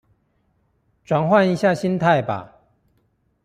[1.05, 2.55] 轉換一下心態吧